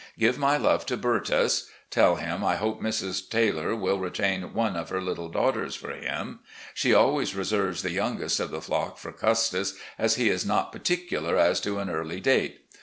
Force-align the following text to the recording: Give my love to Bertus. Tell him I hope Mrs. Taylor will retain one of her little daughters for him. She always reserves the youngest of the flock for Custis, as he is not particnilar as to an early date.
Give 0.17 0.39
my 0.39 0.57
love 0.57 0.87
to 0.87 0.97
Bertus. 0.97 1.69
Tell 1.91 2.15
him 2.15 2.43
I 2.43 2.55
hope 2.55 2.81
Mrs. 2.81 3.29
Taylor 3.29 3.75
will 3.75 3.99
retain 3.99 4.55
one 4.55 4.75
of 4.75 4.89
her 4.89 4.99
little 4.99 5.29
daughters 5.29 5.75
for 5.75 5.91
him. 5.91 6.39
She 6.73 6.91
always 6.91 7.35
reserves 7.35 7.83
the 7.83 7.91
youngest 7.91 8.39
of 8.39 8.49
the 8.49 8.61
flock 8.61 8.97
for 8.97 9.11
Custis, 9.11 9.75
as 9.99 10.15
he 10.15 10.29
is 10.31 10.43
not 10.43 10.71
particnilar 10.73 11.37
as 11.37 11.61
to 11.61 11.77
an 11.77 11.87
early 11.91 12.19
date. 12.19 12.65